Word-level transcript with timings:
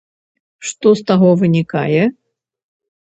Што 0.69 0.87
з 1.01 1.05
таго 1.13 1.29
вынікае? 1.41 2.03